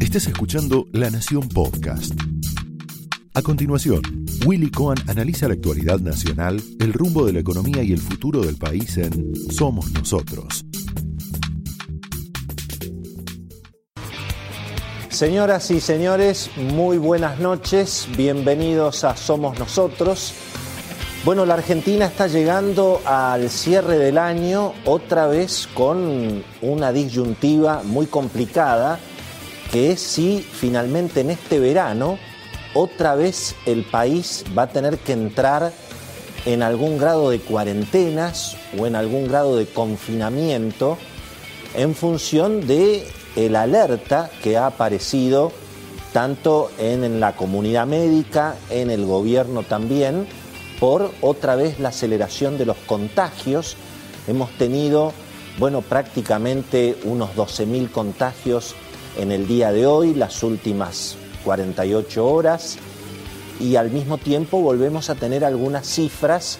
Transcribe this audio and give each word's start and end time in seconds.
Estés 0.00 0.28
escuchando 0.28 0.86
La 0.92 1.10
Nación 1.10 1.48
Podcast. 1.48 2.12
A 3.34 3.42
continuación, 3.42 4.00
Willy 4.46 4.70
Cohen 4.70 4.98
analiza 5.08 5.48
la 5.48 5.54
actualidad 5.54 5.98
nacional, 5.98 6.62
el 6.78 6.92
rumbo 6.92 7.26
de 7.26 7.32
la 7.32 7.40
economía 7.40 7.82
y 7.82 7.92
el 7.92 7.98
futuro 7.98 8.40
del 8.42 8.56
país 8.56 8.96
en 8.96 9.34
Somos 9.50 9.90
Nosotros. 9.92 10.64
Señoras 15.08 15.70
y 15.72 15.80
señores, 15.80 16.50
muy 16.56 16.96
buenas 16.96 17.40
noches, 17.40 18.08
bienvenidos 18.16 19.02
a 19.02 19.16
Somos 19.16 19.58
Nosotros. 19.58 20.32
Bueno, 21.24 21.44
la 21.44 21.54
Argentina 21.54 22.06
está 22.06 22.28
llegando 22.28 23.02
al 23.04 23.50
cierre 23.50 23.98
del 23.98 24.16
año 24.16 24.72
otra 24.84 25.26
vez 25.26 25.68
con 25.74 26.44
una 26.62 26.92
disyuntiva 26.92 27.82
muy 27.84 28.06
complicada, 28.06 29.00
que 29.72 29.92
es 29.92 30.00
si 30.00 30.40
finalmente 30.40 31.20
en 31.20 31.30
este 31.30 31.58
verano 31.58 32.18
otra 32.74 33.14
vez 33.14 33.54
el 33.66 33.84
país 33.84 34.44
va 34.56 34.62
a 34.64 34.68
tener 34.68 34.98
que 34.98 35.12
entrar 35.12 35.72
en 36.46 36.62
algún 36.62 36.98
grado 36.98 37.30
de 37.30 37.40
cuarentenas 37.40 38.56
o 38.78 38.86
en 38.86 38.96
algún 38.96 39.28
grado 39.28 39.56
de 39.56 39.66
confinamiento 39.66 40.98
en 41.74 41.94
función 41.94 42.66
de 42.66 43.06
el 43.36 43.56
alerta 43.56 44.30
que 44.42 44.56
ha 44.56 44.66
aparecido 44.66 45.52
tanto 46.12 46.70
en, 46.78 47.20
la 47.20 47.36
comunidad 47.36 47.86
médica, 47.86 48.56
en 48.70 48.90
el 48.90 49.04
gobierno 49.04 49.62
también, 49.62 50.26
por 50.80 51.12
otra 51.20 51.54
vez 51.54 51.78
la 51.78 51.90
aceleración 51.90 52.56
de 52.56 52.66
los 52.66 52.76
contagios. 52.78 53.76
Hemos 54.26 54.50
tenido, 54.52 55.12
bueno, 55.58 55.82
prácticamente 55.82 56.96
unos 57.04 57.30
12.000 57.36 57.90
contagios 57.90 58.74
en 59.18 59.32
el 59.32 59.46
día 59.46 59.72
de 59.72 59.86
hoy, 59.86 60.14
las 60.14 60.42
últimas 60.42 61.16
48 61.44 62.26
horas, 62.26 62.78
y 63.60 63.76
al 63.76 63.90
mismo 63.90 64.16
tiempo 64.16 64.60
volvemos 64.60 65.10
a 65.10 65.14
tener 65.16 65.44
algunas 65.44 65.86
cifras 65.86 66.58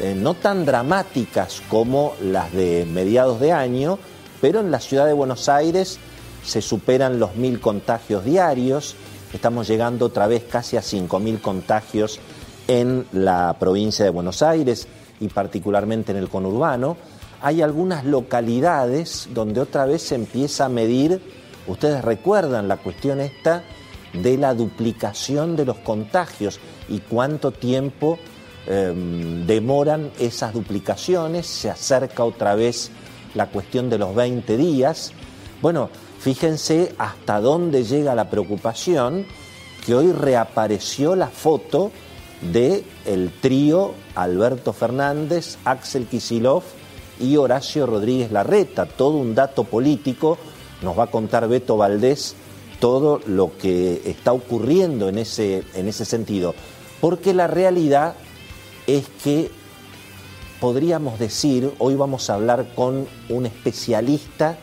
eh, 0.00 0.14
no 0.16 0.34
tan 0.34 0.64
dramáticas 0.64 1.62
como 1.68 2.14
las 2.20 2.52
de 2.52 2.86
mediados 2.86 3.40
de 3.40 3.52
año, 3.52 3.98
pero 4.40 4.60
en 4.60 4.70
la 4.70 4.80
ciudad 4.80 5.06
de 5.06 5.12
Buenos 5.12 5.48
Aires 5.48 5.98
se 6.44 6.60
superan 6.60 7.20
los 7.20 7.36
mil 7.36 7.60
contagios 7.60 8.24
diarios, 8.24 8.96
estamos 9.32 9.68
llegando 9.68 10.06
otra 10.06 10.26
vez 10.26 10.44
casi 10.50 10.76
a 10.76 10.80
5.000 10.80 11.40
contagios 11.40 12.18
en 12.66 13.06
la 13.12 13.56
provincia 13.60 14.04
de 14.04 14.10
Buenos 14.10 14.42
Aires 14.42 14.88
y 15.20 15.28
particularmente 15.28 16.10
en 16.12 16.18
el 16.18 16.28
conurbano, 16.28 16.96
hay 17.40 17.62
algunas 17.62 18.04
localidades 18.04 19.28
donde 19.32 19.60
otra 19.60 19.84
vez 19.84 20.02
se 20.02 20.14
empieza 20.14 20.66
a 20.66 20.68
medir, 20.68 21.20
ustedes 21.66 22.04
recuerdan 22.04 22.68
la 22.68 22.76
cuestión 22.76 23.20
esta 23.20 23.64
de 24.12 24.36
la 24.36 24.54
duplicación 24.54 25.56
de 25.56 25.64
los 25.64 25.78
contagios 25.78 26.60
y 26.88 27.00
cuánto 27.00 27.50
tiempo 27.50 28.18
eh, 28.66 28.92
demoran 29.46 30.10
esas 30.18 30.52
duplicaciones, 30.52 31.46
se 31.46 31.70
acerca 31.70 32.24
otra 32.24 32.54
vez 32.54 32.90
la 33.34 33.46
cuestión 33.46 33.88
de 33.90 33.98
los 33.98 34.14
20 34.14 34.56
días. 34.56 35.12
Bueno, 35.60 35.88
fíjense 36.18 36.94
hasta 36.98 37.40
dónde 37.40 37.84
llega 37.84 38.14
la 38.14 38.30
preocupación 38.30 39.26
que 39.84 39.94
hoy 39.94 40.12
reapareció 40.12 41.16
la 41.16 41.28
foto 41.28 41.90
de 42.52 42.84
el 43.04 43.30
trío 43.40 43.94
Alberto 44.14 44.72
Fernández, 44.72 45.58
Axel 45.64 46.06
Kisilov 46.06 46.62
y 47.20 47.36
Horacio 47.36 47.86
Rodríguez 47.86 48.32
Larreta. 48.32 48.86
Todo 48.86 49.16
un 49.16 49.34
dato 49.34 49.64
político, 49.64 50.38
nos 50.82 50.98
va 50.98 51.04
a 51.04 51.10
contar 51.10 51.48
Beto 51.48 51.76
Valdés 51.76 52.34
todo 52.80 53.20
lo 53.26 53.56
que 53.58 54.02
está 54.06 54.32
ocurriendo 54.32 55.08
en 55.08 55.18
ese, 55.18 55.62
en 55.74 55.86
ese 55.86 56.04
sentido. 56.04 56.54
Porque 57.00 57.32
la 57.32 57.46
realidad 57.46 58.14
es 58.86 59.06
que 59.22 59.50
podríamos 60.60 61.18
decir, 61.18 61.72
hoy 61.78 61.94
vamos 61.94 62.28
a 62.28 62.34
hablar 62.34 62.74
con 62.74 63.06
un 63.28 63.46
especialista 63.46 64.58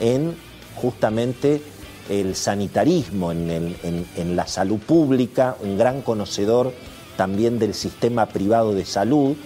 en 0.00 0.36
justamente 0.76 1.62
el 2.08 2.36
sanitarismo, 2.36 3.32
en, 3.32 3.76
en 3.82 4.36
la 4.36 4.46
salud 4.46 4.78
pública, 4.78 5.56
un 5.60 5.78
gran 5.78 6.02
conocedor 6.02 6.72
también 7.16 7.58
del 7.58 7.74
sistema 7.74 8.26
privado 8.26 8.74
de 8.74 8.84
salud, 8.84 9.36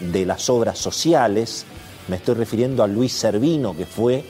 de 0.00 0.26
las 0.26 0.48
obras 0.48 0.78
sociales. 0.78 1.64
Me 2.08 2.16
estoy 2.16 2.34
refiriendo 2.34 2.82
a 2.82 2.86
Luis 2.86 3.12
Servino, 3.12 3.76
que 3.76 3.86
fue 3.86 4.24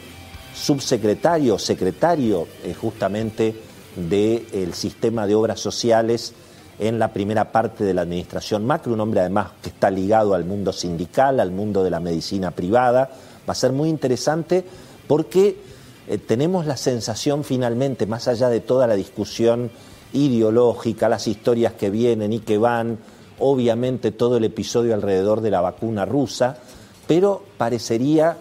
subsecretario, 0.55 1.59
secretario 1.59 2.47
eh, 2.63 2.75
justamente 2.75 3.55
del 3.97 4.75
sistema 4.75 5.27
de 5.27 5.35
obras 5.35 5.61
sociales 5.61 6.33
en 6.79 6.99
la 6.99 7.13
primera 7.13 7.53
parte 7.53 7.85
de 7.85 7.95
la 7.95 8.03
administración 8.03 8.67
Macri, 8.67 8.93
un 8.93 9.01
hombre 9.01 9.21
además 9.21 9.53
que 9.63 9.69
está 9.69 9.91
ligado 9.91 10.35
al 10.35 10.45
mundo 10.45 10.73
sindical, 10.73 11.39
al 11.39 11.53
mundo 11.53 11.85
de 11.85 11.91
la 11.91 12.01
medicina 12.01 12.51
privada. 12.51 13.11
Va 13.49 13.53
a 13.53 13.55
ser 13.55 13.73
muy 13.73 13.89
interesante 13.89 14.65
porque 15.07 15.57
eh, 16.09 16.19
tenemos 16.19 16.67
la 16.67 16.77
sensación 16.77 17.45
finalmente, 17.45 18.07
más 18.07 18.27
allá 18.29 18.49
de 18.49 18.61
toda 18.61 18.87
la 18.87 18.95
discusión 18.95 19.71
ideológica, 20.13 21.09
las 21.09 21.27
historias 21.27 21.75
que 21.75 21.91
vienen 21.91 22.33
y 22.33 22.41
que 22.41 22.59
van, 22.59 22.99
obviamente 23.39 24.13
todo 24.13 24.37
el 24.37 24.45
episodio 24.45 24.95
alrededor 24.95 25.41
de 25.41 25.51
la 25.51 25.61
vacuna 25.61 26.05
rusa, 26.05 26.59
pero 27.07 27.43
parecería 27.57 28.37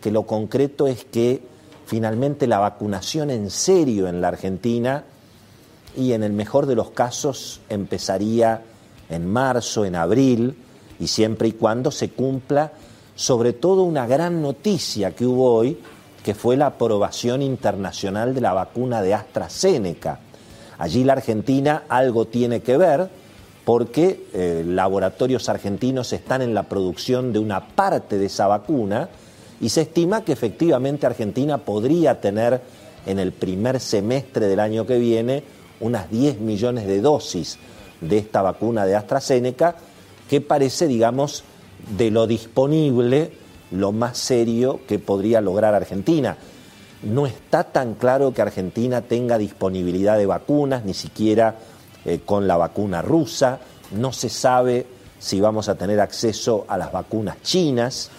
que 0.00 0.10
lo 0.10 0.24
concreto 0.24 0.86
es 0.86 1.04
que 1.04 1.42
finalmente 1.88 2.46
la 2.46 2.58
vacunación 2.58 3.30
en 3.30 3.48
serio 3.48 4.08
en 4.08 4.20
la 4.20 4.28
Argentina 4.28 5.04
y 5.96 6.12
en 6.12 6.22
el 6.22 6.34
mejor 6.34 6.66
de 6.66 6.74
los 6.74 6.90
casos 6.90 7.62
empezaría 7.70 8.60
en 9.08 9.26
marzo, 9.26 9.86
en 9.86 9.96
abril, 9.96 10.54
y 11.00 11.06
siempre 11.06 11.48
y 11.48 11.52
cuando 11.52 11.90
se 11.90 12.10
cumpla 12.10 12.72
sobre 13.14 13.54
todo 13.54 13.84
una 13.84 14.06
gran 14.06 14.42
noticia 14.42 15.16
que 15.16 15.24
hubo 15.24 15.54
hoy, 15.54 15.78
que 16.22 16.34
fue 16.34 16.58
la 16.58 16.66
aprobación 16.66 17.40
internacional 17.40 18.34
de 18.34 18.42
la 18.42 18.52
vacuna 18.52 19.00
de 19.00 19.14
AstraZeneca. 19.14 20.20
Allí 20.76 21.04
la 21.04 21.14
Argentina 21.14 21.84
algo 21.88 22.26
tiene 22.26 22.60
que 22.60 22.76
ver 22.76 23.08
porque 23.64 24.26
eh, 24.34 24.62
laboratorios 24.66 25.48
argentinos 25.48 26.12
están 26.12 26.42
en 26.42 26.52
la 26.52 26.64
producción 26.64 27.32
de 27.32 27.38
una 27.38 27.66
parte 27.66 28.18
de 28.18 28.26
esa 28.26 28.46
vacuna 28.46 29.08
y 29.60 29.68
se 29.70 29.82
estima 29.82 30.24
que 30.24 30.32
efectivamente 30.32 31.06
Argentina 31.06 31.58
podría 31.58 32.20
tener 32.20 32.60
en 33.06 33.18
el 33.18 33.32
primer 33.32 33.80
semestre 33.80 34.46
del 34.46 34.60
año 34.60 34.86
que 34.86 34.98
viene 34.98 35.42
unas 35.80 36.10
10 36.10 36.40
millones 36.40 36.86
de 36.86 37.00
dosis 37.00 37.58
de 38.00 38.18
esta 38.18 38.42
vacuna 38.42 38.86
de 38.86 38.96
AstraZeneca, 38.96 39.76
que 40.28 40.40
parece, 40.40 40.86
digamos, 40.86 41.42
de 41.96 42.10
lo 42.10 42.26
disponible, 42.26 43.32
lo 43.70 43.92
más 43.92 44.18
serio 44.18 44.80
que 44.86 44.98
podría 44.98 45.40
lograr 45.40 45.74
Argentina. 45.74 46.36
No 47.02 47.26
está 47.26 47.64
tan 47.64 47.94
claro 47.94 48.32
que 48.32 48.42
Argentina 48.42 49.02
tenga 49.02 49.38
disponibilidad 49.38 50.18
de 50.18 50.26
vacunas, 50.26 50.84
ni 50.84 50.94
siquiera 50.94 51.56
eh, 52.04 52.20
con 52.24 52.48
la 52.48 52.56
vacuna 52.56 53.02
rusa. 53.02 53.60
No 53.92 54.12
se 54.12 54.28
sabe 54.28 54.86
si 55.18 55.40
vamos 55.40 55.68
a 55.68 55.76
tener 55.76 56.00
acceso 56.00 56.64
a 56.68 56.76
las 56.76 56.92
vacunas 56.92 57.40
chinas. 57.42 58.10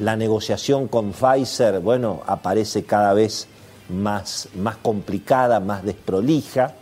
La 0.00 0.16
negociación 0.16 0.88
con 0.88 1.12
Pfizer, 1.12 1.80
bueno, 1.80 2.22
aparece 2.26 2.84
cada 2.84 3.14
vez 3.14 3.46
más, 3.88 4.48
más 4.56 4.76
complicada, 4.78 5.60
más 5.60 5.84
desprolija. 5.84 6.74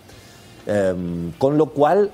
Em, 0.67 1.33
con 1.33 1.59
lo 1.59 1.67
cual, 1.67 2.11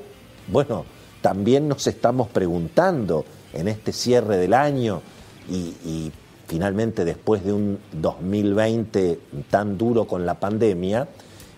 bueno, 0.48 0.84
también 1.20 1.69
nos 1.69 1.87
estamos 1.87 2.28
preguntando 2.28 3.25
en 3.53 3.69
este 3.69 3.92
cierre 3.92 4.37
del 4.37 4.54
año 4.54 5.00
y 5.48 6.10
finalmente 6.47 7.04
después 7.04 7.44
de 7.44 7.53
un 7.53 7.78
2020 7.92 9.19
tan 9.50 9.76
duro 9.78 10.06
con 10.06 10.26
la 10.26 10.34
pandemia. 10.34 11.09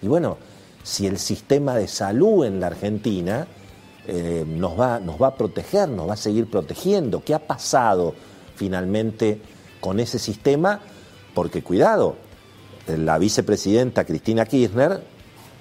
Y 0.02 0.08
bueno, 0.08 0.37
si 0.82 1.06
el 1.06 1.19
sistema 1.19 1.75
de 1.76 1.88
salud 1.88 2.44
en 2.44 2.60
la 2.60 2.69
Argentina 2.69 3.46
eh, 4.06 4.44
nos, 4.46 4.78
va, 4.78 5.00
nos 5.00 5.20
va 5.20 5.28
a 5.28 5.34
proteger, 5.34 5.88
nos 5.88 6.08
va 6.08 6.14
a 6.14 6.16
seguir 6.16 6.48
protegiendo, 6.48 7.22
¿qué 7.25 7.34
ha 7.34 7.40
pasado 7.40 8.14
finalmente 8.56 9.41
con 9.81 10.00
ese 10.00 10.19
sistema? 10.19 10.81
Porque 11.35 11.62
cuidado, 11.62 12.17
la 12.87 13.19
vicepresidenta 13.19 14.05
Cristina 14.05 14.47
Kirchner 14.47 15.03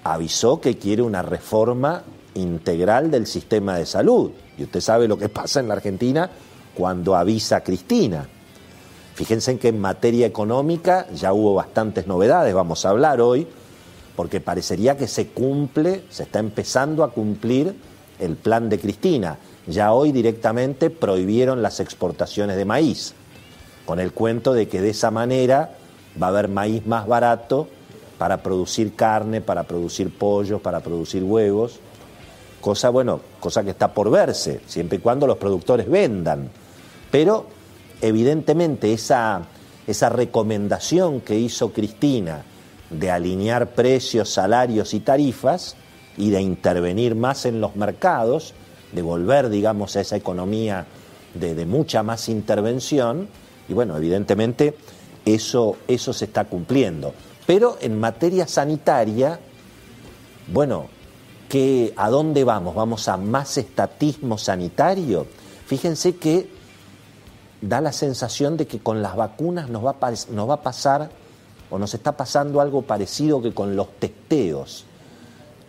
avisó 0.03 0.61
que 0.61 0.77
quiere 0.77 1.01
una 1.01 1.21
reforma 1.21 2.03
integral 2.35 3.09
del 3.11 3.25
sistema 3.25 3.77
de 3.77 3.85
salud. 3.85 4.31
Y 4.57 4.63
usted 4.63 4.81
sabe 4.81 5.07
lo 5.07 5.17
que 5.17 5.29
pasa 5.29 5.59
en 5.59 5.67
la 5.67 5.75
Argentina 5.75 6.29
cuando 6.75 7.15
avisa 7.15 7.61
Cristina. 7.61 8.27
Fíjense 9.15 9.51
en 9.51 9.59
que 9.59 9.69
en 9.69 9.79
materia 9.79 10.27
económica 10.27 11.07
ya 11.13 11.31
hubo 11.31 11.53
bastantes 11.53 12.05
novedades, 12.05 12.53
vamos 12.53 12.85
a 12.85 12.89
hablar 12.89 13.21
hoy, 13.21 13.47
porque 14.15 14.41
parecería 14.41 14.97
que 14.97 15.07
se 15.07 15.27
cumple, 15.27 16.03
se 16.09 16.23
está 16.23 16.39
empezando 16.39 17.03
a 17.03 17.11
cumplir 17.11 17.75
el 18.19 18.35
plan 18.35 18.69
de 18.69 18.79
Cristina. 18.79 19.37
Ya 19.67 19.93
hoy 19.93 20.11
directamente 20.11 20.89
prohibieron 20.89 21.61
las 21.61 21.79
exportaciones 21.79 22.55
de 22.57 22.65
maíz, 22.65 23.13
con 23.85 23.99
el 23.99 24.11
cuento 24.11 24.53
de 24.53 24.67
que 24.67 24.81
de 24.81 24.91
esa 24.91 25.11
manera 25.11 25.77
va 26.21 26.27
a 26.27 26.29
haber 26.29 26.47
maíz 26.47 26.85
más 26.85 27.07
barato 27.07 27.67
para 28.17 28.41
producir 28.41 28.95
carne, 28.95 29.41
para 29.41 29.63
producir 29.63 30.15
pollo, 30.15 30.59
para 30.59 30.79
producir 30.79 31.23
huevos. 31.23 31.79
Cosa, 32.61 32.89
bueno, 32.89 33.19
cosa 33.39 33.63
que 33.63 33.71
está 33.71 33.93
por 33.93 34.09
verse, 34.09 34.61
siempre 34.65 34.97
y 34.97 35.01
cuando 35.01 35.27
los 35.27 35.37
productores 35.37 35.89
vendan. 35.89 36.49
Pero 37.11 37.47
evidentemente 38.01 38.93
esa, 38.93 39.43
esa 39.85 40.09
recomendación 40.09 41.21
que 41.21 41.37
hizo 41.37 41.71
Cristina 41.71 42.43
de 42.89 43.11
alinear 43.11 43.71
precios, 43.71 44.29
salarios 44.29 44.93
y 44.93 44.99
tarifas 44.99 45.75
y 46.17 46.29
de 46.29 46.41
intervenir 46.41 47.15
más 47.15 47.45
en 47.45 47.61
los 47.61 47.75
mercados, 47.75 48.53
de 48.91 49.01
volver, 49.01 49.49
digamos, 49.49 49.95
a 49.95 50.01
esa 50.01 50.15
economía 50.15 50.85
de, 51.33 51.65
mucha 51.65 52.03
más 52.03 52.29
intervención, 52.29 53.27
y 53.67 53.73
bueno, 53.73 53.97
evidentemente 53.97 54.75
eso, 55.25 55.77
eso 55.87 56.13
se 56.13 56.25
está 56.25 56.45
cumpliendo. 56.45 57.13
Pero 57.45 57.77
en 57.81 57.99
materia 57.99 58.47
sanitaria, 58.47 59.39
bueno, 60.47 60.87
¿qué, 61.49 61.93
¿a 61.97 62.09
dónde 62.09 62.43
vamos? 62.43 62.75
¿Vamos 62.75 63.07
a 63.07 63.17
más 63.17 63.57
estatismo 63.57 64.37
sanitario? 64.37 65.27
Fíjense 65.65 66.15
que 66.15 66.49
da 67.61 67.81
la 67.81 67.91
sensación 67.91 68.57
de 68.57 68.67
que 68.67 68.79
con 68.79 69.01
las 69.01 69.15
vacunas 69.15 69.69
nos 69.69 69.83
va, 69.83 69.95
nos 70.29 70.49
va 70.49 70.53
a 70.53 70.61
pasar 70.61 71.09
o 71.69 71.79
nos 71.79 71.93
está 71.93 72.11
pasando 72.13 72.61
algo 72.61 72.83
parecido 72.83 73.41
que 73.41 73.53
con 73.53 73.75
los 73.75 73.89
testeos. 73.99 74.85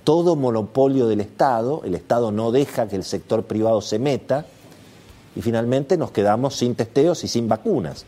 Todo 0.07 0.37
monopolio 0.37 1.09
del 1.09 1.21
Estado, 1.21 1.83
el 1.85 1.97
Estado 1.97 2.31
no 2.31 2.53
deja 2.53 2.87
que 2.87 2.95
el 2.95 3.03
sector 3.03 3.43
privado 3.43 3.81
se 3.81 3.99
meta 3.99 4.47
y 5.35 5.43
finalmente 5.43 5.97
nos 5.97 6.13
quedamos 6.13 6.55
sin 6.55 6.77
testeos 6.77 7.25
y 7.25 7.27
sin 7.27 7.49
vacunas. 7.49 8.07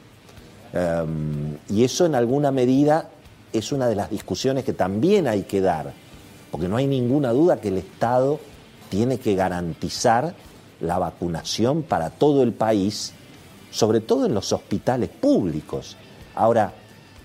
Em, 0.72 1.58
y 1.68 1.82
eso 1.82 2.06
en 2.06 2.14
alguna 2.14 2.52
medida 2.52 3.10
es 3.52 3.72
una 3.72 3.88
de 3.88 3.96
las 3.96 4.10
discusiones 4.10 4.62
que 4.62 4.74
también 4.74 5.26
hay 5.26 5.42
que 5.42 5.60
dar, 5.60 5.92
porque 6.52 6.68
no 6.68 6.76
hay 6.76 6.86
ninguna 6.86 7.32
duda 7.32 7.60
que 7.60 7.66
el 7.66 7.78
Estado 7.78 8.38
tiene 8.90 9.18
que 9.18 9.34
garantizar 9.34 10.36
la 10.80 11.00
vacunación 11.00 11.82
para 11.82 12.10
todo 12.10 12.44
el 12.44 12.52
país 12.52 13.12
sobre 13.72 13.98
todo 13.98 14.24
en 14.24 14.34
los 14.34 14.52
hospitales 14.52 15.08
públicos. 15.08 15.96
Ahora, 16.36 16.74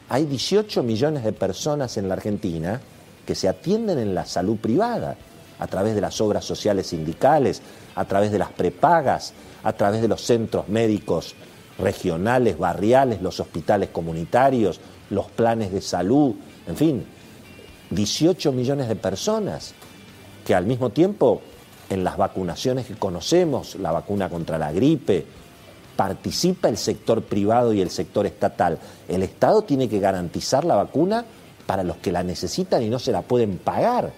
hay 0.10 0.26
18 0.26 0.82
millones 0.82 1.24
de 1.24 1.32
personas 1.32 1.96
en 1.98 2.08
la 2.08 2.16
Argentina 2.16 2.82
que 3.26 3.36
se 3.36 3.48
atienden 3.48 4.00
en 4.00 4.16
la 4.16 4.26
salud 4.26 4.58
privada, 4.58 5.16
a 5.60 5.68
través 5.68 5.96
de 5.96 6.02
las 6.02 6.20
obras 6.20 6.44
sociales 6.44 6.88
sindicales, 6.88 7.62
a 7.96 8.06
través 8.06 8.32
de 8.32 8.40
las 8.40 8.52
prepagas, 8.52 9.34
a 9.64 9.74
través 9.74 10.02
de 10.02 10.08
los 10.08 10.22
centros 10.22 10.68
médicos 10.68 11.36
regionales, 11.78 12.58
barriales, 12.58 13.22
los 13.22 13.40
hospitales 13.40 13.90
comunitarios, 13.90 14.80
los 15.10 15.28
planes 15.28 15.72
de 15.72 15.82
salud, 15.82 16.36
en 16.68 16.76
fin, 16.76 17.06
18 17.92 18.52
millones 18.52 18.88
de 18.88 18.96
personas 18.96 19.74
que 20.46 20.56
al 20.56 20.66
mismo 20.66 20.90
tiempo 20.90 21.42
en 21.90 22.04
las 22.04 22.18
vacunaciones 22.18 22.88
que 22.88 22.96
conocemos, 22.96 23.76
la 23.76 23.92
vacuna 23.92 24.30
contra 24.30 24.58
la 24.58 24.72
gripe, 24.72 25.26
participa 25.96 26.70
el 26.70 26.78
sector 26.78 27.24
privado 27.24 27.72
y 27.74 27.82
el 27.82 27.90
sector 27.90 28.26
estatal. 28.26 28.80
El 29.08 29.24
Estado 29.24 29.62
tiene 29.62 29.88
que 29.88 30.00
garantizar 30.00 30.66
la 30.66 30.76
vacuna 30.76 31.24
para 31.66 31.84
los 31.84 31.98
que 31.98 32.12
la 32.12 32.24
necesitan 32.24 32.84
y 32.84 32.90
no 32.90 33.00
se 33.00 33.12
la 33.12 33.22
pueden 33.22 33.58
pagar. 33.58 34.12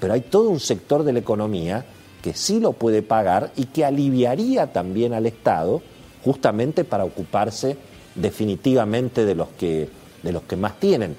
Pero 0.00 0.12
hay 0.12 0.22
todo 0.22 0.50
un 0.50 0.60
sector 0.60 1.04
de 1.04 1.12
la 1.12 1.18
economía 1.18 1.84
que 2.22 2.34
sí 2.34 2.60
lo 2.60 2.72
puede 2.72 3.02
pagar 3.02 3.52
y 3.56 3.66
que 3.66 3.84
aliviaría 3.84 4.72
también 4.72 5.12
al 5.12 5.26
Estado 5.26 5.82
justamente 6.24 6.84
para 6.84 7.04
ocuparse 7.04 7.76
definitivamente 8.14 9.24
de 9.24 9.34
los 9.34 9.48
que, 9.58 9.88
de 10.22 10.32
los 10.32 10.42
que 10.44 10.56
más 10.56 10.78
tienen. 10.80 11.16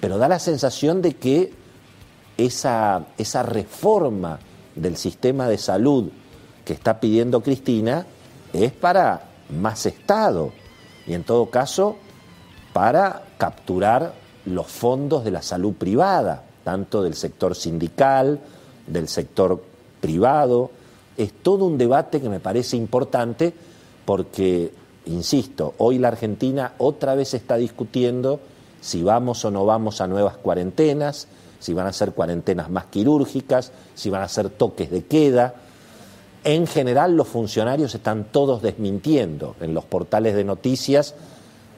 Pero 0.00 0.18
da 0.18 0.28
la 0.28 0.38
sensación 0.38 1.02
de 1.02 1.14
que 1.14 1.52
esa, 2.36 3.06
esa 3.18 3.42
reforma 3.42 4.38
del 4.74 4.96
sistema 4.96 5.48
de 5.48 5.58
salud 5.58 6.10
que 6.64 6.72
está 6.72 7.00
pidiendo 7.00 7.42
Cristina 7.42 8.06
es 8.52 8.72
para 8.72 9.30
más 9.50 9.86
Estado 9.86 10.52
y 11.06 11.14
en 11.14 11.24
todo 11.24 11.50
caso 11.50 11.96
para 12.72 13.22
capturar 13.38 14.14
los 14.46 14.66
fondos 14.66 15.24
de 15.24 15.30
la 15.30 15.42
salud 15.42 15.74
privada, 15.74 16.42
tanto 16.62 17.02
del 17.02 17.14
sector 17.14 17.54
sindical, 17.54 18.40
del 18.86 19.08
sector 19.08 19.62
privado. 20.00 20.70
Es 21.16 21.32
todo 21.32 21.64
un 21.66 21.78
debate 21.78 22.20
que 22.20 22.28
me 22.28 22.40
parece 22.40 22.76
importante 22.76 23.52
porque, 24.04 24.72
insisto, 25.06 25.74
hoy 25.78 25.98
la 25.98 26.08
Argentina 26.08 26.72
otra 26.78 27.14
vez 27.14 27.34
está 27.34 27.56
discutiendo 27.56 28.40
si 28.80 29.02
vamos 29.02 29.44
o 29.44 29.50
no 29.50 29.64
vamos 29.64 30.00
a 30.00 30.06
nuevas 30.06 30.36
cuarentenas, 30.36 31.26
si 31.58 31.72
van 31.72 31.86
a 31.86 31.92
ser 31.92 32.12
cuarentenas 32.12 32.68
más 32.68 32.86
quirúrgicas, 32.86 33.72
si 33.94 34.10
van 34.10 34.22
a 34.22 34.28
ser 34.28 34.50
toques 34.50 34.90
de 34.90 35.04
queda, 35.04 35.54
en 36.44 36.66
general 36.66 37.16
los 37.16 37.28
funcionarios 37.28 37.94
están 37.94 38.24
todos 38.24 38.60
desmintiendo. 38.60 39.56
En 39.60 39.72
los 39.72 39.86
portales 39.86 40.34
de 40.34 40.44
noticias 40.44 41.14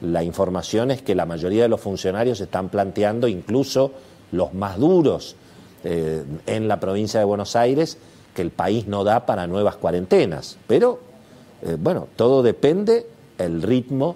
la 0.01 0.23
información 0.23 0.91
es 0.91 1.01
que 1.01 1.15
la 1.15 1.25
mayoría 1.25 1.63
de 1.63 1.69
los 1.69 1.81
funcionarios 1.81 2.39
están 2.41 2.69
planteando, 2.69 3.27
incluso 3.27 3.91
los 4.31 4.53
más 4.53 4.77
duros 4.77 5.35
eh, 5.83 6.23
en 6.45 6.67
la 6.67 6.79
provincia 6.79 7.19
de 7.19 7.25
Buenos 7.25 7.55
Aires, 7.55 7.97
que 8.33 8.41
el 8.41 8.51
país 8.51 8.87
no 8.87 9.03
da 9.03 9.25
para 9.25 9.47
nuevas 9.47 9.77
cuarentenas. 9.77 10.57
Pero, 10.67 10.99
eh, 11.61 11.77
bueno, 11.79 12.07
todo 12.15 12.43
depende 12.43 13.07
el 13.37 13.61
ritmo 13.61 14.15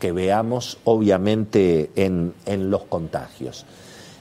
que 0.00 0.12
veamos 0.12 0.78
obviamente 0.84 1.90
en, 1.96 2.34
en 2.44 2.70
los 2.70 2.82
contagios. 2.82 3.64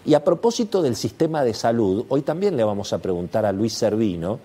Y 0.05 0.13
a 0.13 0.23
propósito 0.23 0.81
del 0.81 0.95
sistema 0.95 1.43
de 1.43 1.53
salud, 1.53 2.05
hoy 2.09 2.21
también 2.21 2.55
le 2.55 2.63
vamos 2.63 2.93
a 2.93 2.99
preguntar 2.99 3.45
a 3.45 3.51
Luis 3.51 3.73
Servino, 3.73 4.39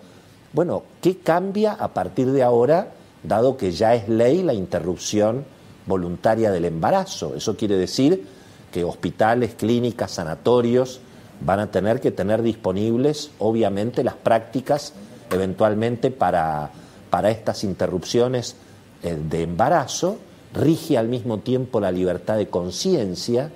bueno, 0.53 0.85
¿qué 1.01 1.19
cambia 1.19 1.75
a 1.75 1.89
partir 1.93 2.31
de 2.33 2.43
ahora, 2.43 2.93
dado 3.23 3.57
que 3.57 3.73
ya 3.73 3.95
es 3.95 4.09
ley 4.09 4.43
la 4.43 4.55
interrupción 4.55 5.45
voluntaria 5.89 6.53
del 6.53 6.67
embarazo? 6.67 7.35
Eso 7.35 7.57
quiere 7.57 7.77
decir 7.77 8.25
que 8.71 8.85
hospitales, 8.85 9.55
clínicas, 9.55 10.13
sanatorios 10.13 11.01
van 11.41 11.61
a 11.61 11.71
tener 11.71 12.01
que 12.01 12.11
tener 12.11 12.43
disponibles, 12.43 13.31
obviamente, 13.39 14.05
las 14.05 14.15
prácticas 14.15 14.93
eventualmente 15.31 16.11
para, 16.11 16.71
para 17.11 17.31
estas 17.31 17.65
interrupciones 17.65 18.57
eh, 19.03 19.17
de 19.17 19.43
embarazo, 19.43 20.19
rige 20.55 20.97
al 20.97 21.09
mismo 21.09 21.39
tiempo 21.39 21.81
la 21.81 21.93
libertad 21.93 22.37
de 22.37 22.49
conciencia, 22.49 23.51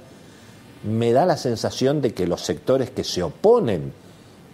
me 0.84 1.12
da 1.12 1.26
la 1.26 1.36
sensación 1.36 2.00
de 2.02 2.12
que 2.12 2.26
los 2.26 2.42
sectores 2.42 2.90
que 2.90 3.04
se 3.04 3.22
oponen 3.22 3.92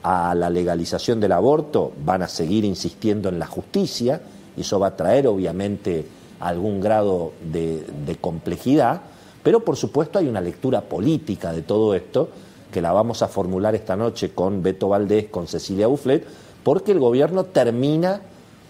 a 0.03 0.35
la 0.35 0.51
legalización 0.51 1.21
del 1.21 1.33
aborto 1.33 1.93
van 2.05 2.23
a 2.23 2.29
seguir 2.29 2.65
insistiendo 2.65 3.29
en 3.29 3.39
la 3.39 3.47
justicia, 3.47 4.21
y 4.57 4.61
eso 4.61 4.79
va 4.79 4.89
a 4.89 4.97
traer 4.97 5.27
obviamente 5.27 6.07
algún 6.41 6.81
grado 6.81 7.33
de, 7.51 8.17
complejidad, 8.21 9.03
pero 9.43 9.61
por 9.61 9.77
supuesto 9.77 10.19
hay 10.19 10.29
una 10.29 10.41
lectura 10.41 10.83
política 10.83 11.53
de 11.53 11.63
todo 11.63 11.95
esto 11.95 12.29
que 12.73 12.83
la 12.83 12.93
vamos 12.93 13.23
a 13.23 13.29
formular 13.29 13.75
esta 13.75 13.97
noche 13.97 14.33
con 14.35 14.63
Beto 14.63 14.89
Valdés, 14.89 15.27
con 15.29 15.47
Cecilia 15.47 15.87
Bufflet, 15.87 16.27
porque 16.63 16.93
el 16.93 16.99
gobierno 16.99 17.45
termina 17.45 18.21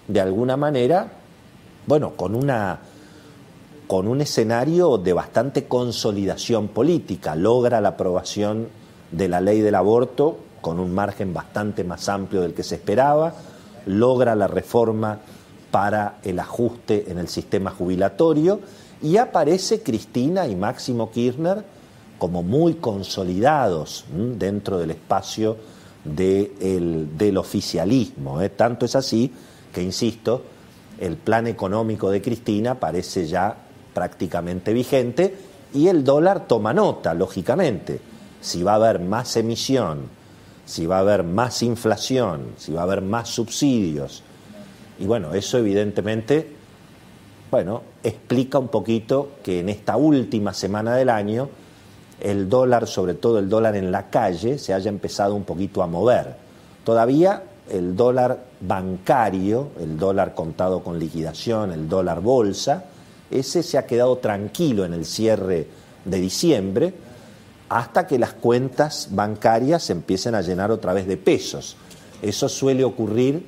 de 0.06 0.20
alguna 0.20 0.56
manera, 0.56 1.12
bueno, 1.86 2.12
con 2.16 2.34
una 2.34 2.80
con 3.88 4.06
un 4.06 4.20
escenario 4.20 4.98
de 4.98 5.14
bastante 5.14 5.64
consolidación 5.64 6.68
política, 6.68 7.34
logra 7.34 7.80
la 7.80 7.90
aprobación 7.90 8.68
de 9.10 9.28
la 9.28 9.40
ley 9.40 9.62
del 9.62 9.74
aborto 9.74 10.36
con 10.60 10.78
un 10.78 10.94
margen 10.94 11.32
bastante 11.32 11.84
más 11.84 12.08
amplio 12.10 12.42
del 12.42 12.52
que 12.52 12.62
se 12.62 12.74
esperaba, 12.74 13.32
logra 13.86 14.34
la 14.34 14.46
reforma 14.46 15.20
para 15.70 16.18
el 16.22 16.38
ajuste 16.38 17.10
en 17.10 17.18
el 17.18 17.28
sistema 17.28 17.70
jubilatorio 17.70 18.60
y 19.02 19.16
aparece 19.16 19.82
Cristina 19.82 20.46
y 20.46 20.56
Máximo 20.56 21.10
Kirchner 21.10 21.64
como 22.18 22.42
muy 22.42 22.74
consolidados 22.74 24.04
dentro 24.10 24.78
del 24.78 24.90
espacio 24.90 25.56
del 26.04 27.36
oficialismo. 27.36 28.40
¿eh? 28.40 28.48
Tanto 28.48 28.86
es 28.86 28.96
así 28.96 29.32
que, 29.72 29.82
insisto, 29.82 30.42
el 30.98 31.16
plan 31.16 31.46
económico 31.46 32.10
de 32.10 32.22
Cristina 32.22 32.74
parece 32.74 33.26
ya 33.26 33.56
prácticamente 33.94 34.72
vigente 34.72 35.36
y 35.74 35.88
el 35.88 36.02
dólar 36.02 36.46
toma 36.48 36.72
nota, 36.72 37.14
lógicamente. 37.14 38.00
Si 38.40 38.62
va 38.62 38.72
a 38.72 38.76
haber 38.76 39.00
más 39.00 39.36
emisión 39.36 40.18
si 40.68 40.84
va 40.84 40.96
a 40.96 41.00
haber 41.00 41.24
más 41.24 41.62
inflación, 41.62 42.52
si 42.58 42.72
va 42.72 42.80
a 42.80 42.84
haber 42.84 43.00
más 43.00 43.30
subsidios. 43.30 44.22
Y 44.98 45.06
bueno, 45.06 45.34
eso 45.34 45.58
evidentemente, 45.58 46.48
bueno, 47.50 47.82
explica 48.02 48.58
un 48.58 48.68
poquito 48.68 49.30
que 49.42 49.60
en 49.60 49.68
esta 49.68 49.96
última 49.96 50.52
semana 50.52 50.94
del 50.96 51.08
año 51.08 51.48
el 52.20 52.48
dólar, 52.48 52.86
sobre 52.86 53.14
todo 53.14 53.38
el 53.38 53.48
dólar 53.48 53.76
en 53.76 53.92
la 53.92 54.10
calle, 54.10 54.58
se 54.58 54.74
haya 54.74 54.88
empezado 54.88 55.34
un 55.34 55.44
poquito 55.44 55.82
a 55.82 55.86
mover. 55.86 56.34
Todavía 56.84 57.42
el 57.70 57.94
dólar 57.94 58.44
bancario, 58.60 59.68
el 59.80 59.98
dólar 59.98 60.34
contado 60.34 60.82
con 60.82 60.98
liquidación, 60.98 61.72
el 61.72 61.88
dólar 61.88 62.20
bolsa, 62.20 62.84
ese 63.30 63.62
se 63.62 63.78
ha 63.78 63.86
quedado 63.86 64.18
tranquilo 64.18 64.84
en 64.84 64.94
el 64.94 65.04
cierre 65.04 65.66
de 66.04 66.20
diciembre, 66.20 66.94
hasta 67.68 68.06
que 68.06 68.18
las 68.18 68.32
cuentas 68.32 69.08
bancarias 69.10 69.82
se 69.82 69.92
empiecen 69.92 70.34
a 70.34 70.40
llenar 70.40 70.70
otra 70.70 70.94
vez 70.94 71.06
de 71.06 71.18
pesos. 71.18 71.76
Eso 72.22 72.48
suele 72.48 72.82
ocurrir 72.82 73.44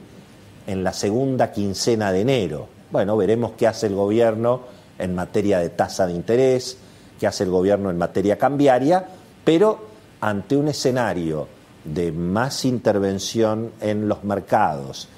en 0.67 0.85
la 0.85 0.93
segunda 0.93 1.52
quincena 1.52 2.12
de 2.12 2.21
enero. 2.21 2.69
Bueno, 2.90 3.17
veremos 3.17 3.52
qué 3.57 3.67
hace 3.67 3.87
el 3.87 3.95
gobierno 3.95 4.62
en 4.99 5.14
materia 5.14 5.59
de 5.59 5.71
tasa 5.71 6.07
de 6.07 6.12
interés, 6.12 6.76
qué 7.19 7.26
hace 7.26 7.45
el 7.45 7.50
gobierno 7.50 7.90
en 7.90 7.99
materia 7.99 8.37
cambiaria, 8.37 9.07
pero 9.45 9.79
ante 10.21 10.57
un 10.57 10.69
escenario 10.69 11.49
de 11.85 12.12
más 12.12 12.64
intervención 12.64 13.73
en 13.81 14.09
los 14.09 14.25
mercados, 14.25 15.09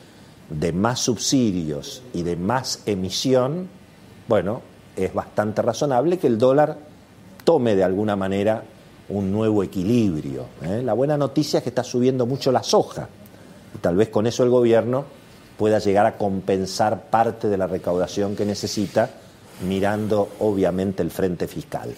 de 0.49 0.73
más 0.73 1.01
subsidios 1.01 2.03
y 2.13 2.23
de 2.23 2.37
más 2.37 2.83
emisión, 2.87 3.69
bueno, 4.29 4.63
es 4.97 5.13
bastante 5.13 5.63
razonable 5.63 6.19
que 6.19 6.27
el 6.27 6.39
dólar 6.39 6.77
tome 7.45 7.75
de 7.75 7.85
alguna 7.85 8.17
manera 8.17 8.63
un 9.09 9.33
nuevo 9.33 9.63
equilibrio. 9.63 10.47
¿eh? 10.63 10.83
La 10.85 10.93
buena 10.93 11.17
noticia 11.17 11.59
es 11.59 11.63
que 11.63 11.71
está 11.71 11.83
subiendo 11.83 12.27
mucho 12.27 12.53
la 12.53 12.63
soja 12.63 13.09
y 13.75 13.79
tal 13.79 13.97
vez 13.97 14.09
con 14.09 14.27
eso 14.27 14.45
el 14.45 14.51
gobierno 14.51 15.05
pueda 15.57 15.79
llegar 15.79 16.07
a 16.07 16.17
compensar 16.17 17.11
parte 17.11 17.49
de 17.49 17.57
la 17.57 17.67
recaudación 17.67 18.37
que 18.37 18.45
necesita 18.45 19.11
mirando 19.67 20.29
obviamente 20.41 21.03
el 21.03 21.11
frente 21.11 21.49
fiscal. 21.49 21.95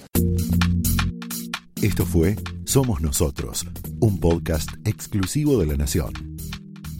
Esto 1.83 2.07
fue 2.07 2.37
Somos 2.65 3.01
Nosotros, 3.01 3.67
un 4.01 4.19
podcast 4.19 4.71
exclusivo 4.85 5.59
de 5.59 5.67
La 5.67 5.77
Nación. 5.77 6.13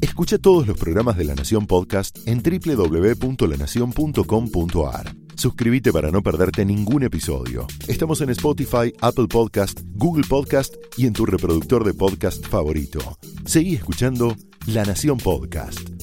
Escucha 0.01 0.39
todos 0.39 0.67
los 0.67 0.77
programas 0.77 1.17
de 1.17 1.25
La 1.25 1.35
Nación 1.35 1.67
Podcast 1.67 2.19
en 2.27 2.43
www.lanacion.com.ar. 2.43 5.15
Suscríbete 5.37 5.93
para 5.93 6.11
no 6.11 6.23
perderte 6.23 6.65
ningún 6.65 7.03
episodio. 7.03 7.67
Estamos 7.89 8.21
en 8.21 8.31
Spotify, 8.31 8.93
Apple 9.01 9.27
Podcast, 9.29 9.81
Google 9.95 10.25
Podcast 10.29 10.75
y 10.97 11.07
en 11.07 11.15
tu 11.15 11.27
reproductor 11.27 11.85
de 11.85 11.95
podcast 11.95 12.47
favorito. 12.47 13.19
Seguí 13.47 13.75
escuchando 13.75 14.37
La 14.67 14.85
Nación 14.85 15.19
Podcast. 15.19 15.94